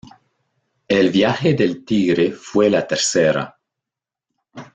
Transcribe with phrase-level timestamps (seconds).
[0.87, 3.55] El Viaje del Tigre fue la tercera.